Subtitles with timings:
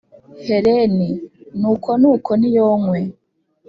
[0.45, 0.95] helen:
[1.59, 2.99] ni uko, ni uko; niyonkwe.